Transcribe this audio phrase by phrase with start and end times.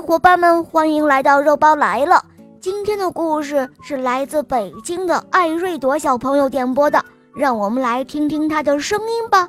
[0.00, 2.24] 伙伴们，欢迎来到肉包来了。
[2.60, 9.48] 今天的故事是来自北京的艾瑞朵小朋友点播的，让我们来听听他的声音吧。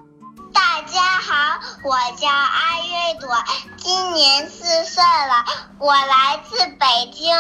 [0.54, 3.30] 大家好，我叫艾瑞朵，
[3.78, 5.46] 今年四岁了，
[5.80, 7.36] 我来自北京。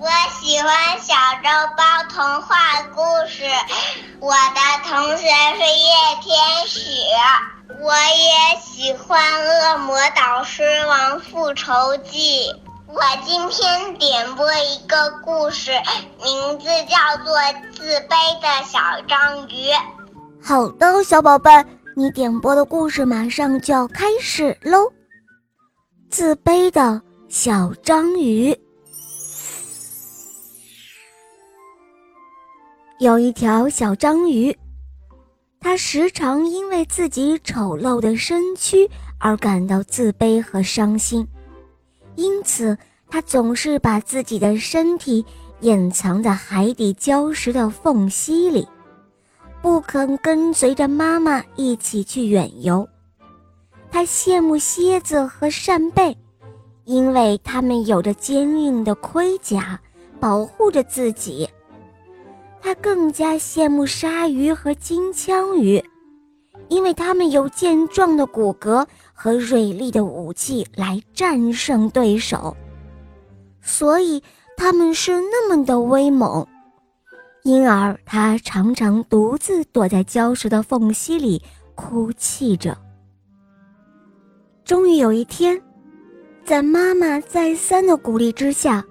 [0.00, 0.08] 我
[0.40, 3.44] 喜欢小肉包童话故事，
[4.20, 5.92] 我的同学是叶
[6.22, 6.80] 天使。
[7.80, 12.50] 我也喜欢《恶魔导师王复仇记》。
[12.86, 15.72] 我今天点播一个故事，
[16.22, 17.38] 名字叫做
[17.74, 19.70] 《自卑的小章鱼》。
[20.42, 21.50] 好的，小宝贝，
[21.94, 24.90] 你点播的故事马上就要开始喽。
[26.10, 28.58] 自卑的小章鱼。
[33.02, 34.56] 有一条小章鱼。
[35.58, 38.88] 它时常因为自己丑陋的身躯
[39.18, 41.26] 而感到自卑和伤心，
[42.14, 45.24] 因此它总是把自己的身体
[45.62, 48.68] 隐藏在海底礁石的缝隙里，
[49.60, 52.88] 不肯跟随着妈妈一起去远游。
[53.90, 56.16] 他羡慕蝎子和扇贝，
[56.84, 59.80] 因为它们有着坚硬的盔甲，
[60.20, 61.50] 保护着自己。
[62.64, 65.84] 他更加羡慕鲨鱼和金枪鱼，
[66.68, 72.56] 因为它们有健壮的骨骼和锐利的武器来战胜对手，
[73.60, 74.22] 所以
[74.56, 76.46] 他们是那么的威猛。
[77.42, 81.42] 因而他常常独自躲在礁石的缝隙里
[81.74, 82.78] 哭泣着。
[84.64, 85.60] 终于有一天，
[86.44, 88.84] 在妈妈再三的鼓励之下，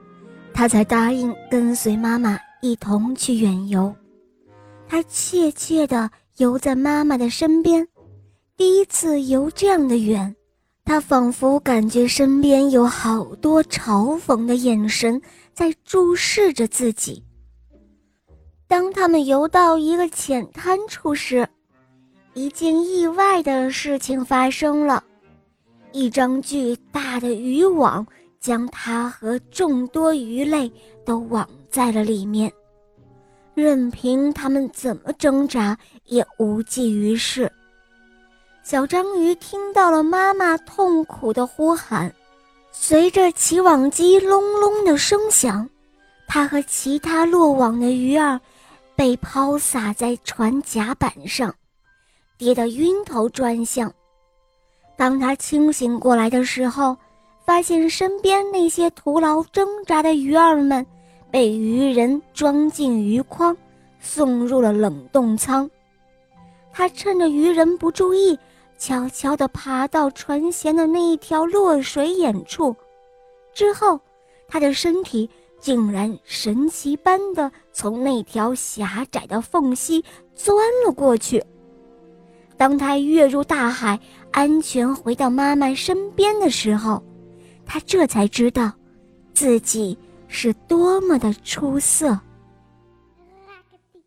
[0.54, 2.38] 他才答应跟随妈妈。
[2.62, 3.94] 一同去远游，
[4.88, 7.88] 他怯怯地游在妈妈的身边。
[8.56, 10.36] 第一次游这样的远，
[10.86, 15.20] 他仿佛感觉身边有好多嘲讽的眼神
[15.54, 17.24] 在注视着自己。
[18.68, 21.50] 当他们游到一个浅滩处时，
[22.36, 25.04] 一件意外的事情发生了：
[25.92, 28.06] 一张巨大的渔网
[28.42, 30.70] 将它和众多鱼类
[31.06, 31.48] 都网。
[31.70, 32.52] 在了里面，
[33.54, 37.50] 任凭它们怎么挣扎，也无济于事。
[38.62, 42.14] 小章鱼听到了妈妈痛苦的呼喊，
[42.70, 45.66] 随着起网机隆隆的声响，
[46.28, 48.38] 它和其他落网的鱼儿
[48.94, 51.56] 被抛洒在船甲板上，
[52.38, 53.90] 跌得晕头转向。
[54.98, 56.98] 当它清醒过来的时候，
[57.46, 60.86] 发现身边那些徒劳挣扎的鱼儿们。
[61.32, 63.56] 被渔人装进鱼筐，
[64.02, 65.70] 送入了冷冻舱。
[66.74, 68.38] 他趁着渔人不注意，
[68.78, 72.76] 悄悄地爬到船舷的那一条落水眼处。
[73.54, 73.98] 之后，
[74.46, 80.04] 他的身体竟然神奇般地从那条狭窄的缝隙
[80.36, 81.42] 钻了过去。
[82.58, 83.98] 当他跃入大海，
[84.32, 87.02] 安全回到妈妈身边的时候，
[87.72, 88.70] 他这才知道，
[89.34, 89.98] 自己。
[90.34, 92.18] 是多么的出色！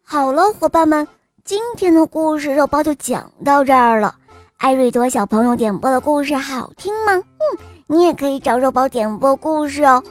[0.03, 1.07] 好了，伙伴们，
[1.45, 4.15] 今天的故事肉包就讲到这儿了。
[4.57, 7.13] 艾瑞多小朋友点播的故事好听吗？
[7.13, 10.03] 嗯，你也可以找肉包点播故事哦。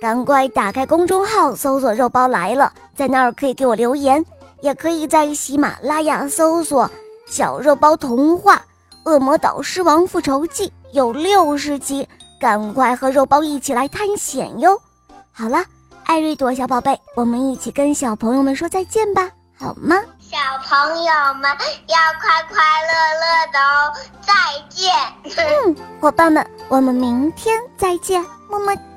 [0.00, 4.24] 赶快打开公众号，搜索“肉包来了”，在那儿可以给我留言，
[4.60, 6.88] 也可以在喜马拉雅搜索
[7.26, 8.56] “小肉包童话
[9.10, 12.08] 《恶魔导师王复仇记》”，有六十集，
[12.38, 14.80] 赶快和肉包一起来探险哟！
[15.32, 15.64] 好了，
[16.04, 19.96] 艾瑞朵小宝贝，我们一起跟小朋友们说再见吧，好吗？
[20.20, 21.50] 小朋友们
[21.86, 24.32] 要快快乐乐的哦，再
[24.68, 24.92] 见。
[25.36, 28.20] 嗯，伙伴们，我们明天再见，
[28.50, 28.95] 么么哒。